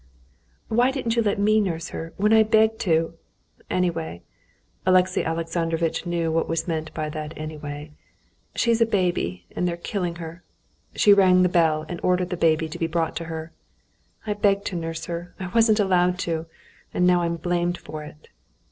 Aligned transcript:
"Why 0.67 0.89
didn't 0.89 1.15
you 1.15 1.21
let 1.21 1.37
me 1.37 1.59
nurse 1.61 1.89
her, 1.89 2.11
when 2.17 2.33
I 2.33 2.41
begged 2.41 2.79
to? 2.79 3.13
Anyway" 3.69 4.23
(Alexey 4.83 5.23
Alexandrovitch 5.23 6.07
knew 6.07 6.31
what 6.31 6.49
was 6.49 6.67
meant 6.67 6.91
by 6.95 7.07
that 7.09 7.35
"anyway"), 7.37 7.91
"she's 8.55 8.81
a 8.81 8.87
baby, 8.87 9.45
and 9.55 9.67
they're 9.67 9.77
killing 9.77 10.15
her." 10.15 10.41
She 10.95 11.13
rang 11.13 11.43
the 11.43 11.49
bell 11.49 11.85
and 11.87 11.99
ordered 12.01 12.31
the 12.31 12.35
baby 12.35 12.67
to 12.69 12.79
be 12.79 12.87
brought 12.87 13.19
her. 13.19 13.51
"I 14.25 14.33
begged 14.33 14.65
to 14.65 14.75
nurse 14.75 15.05
her, 15.05 15.35
I 15.39 15.49
wasn't 15.53 15.79
allowed 15.79 16.17
to, 16.25 16.47
and 16.95 17.05
now 17.05 17.21
I'm 17.21 17.35
blamed 17.37 17.77
for 17.77 18.03
it." 18.03 18.29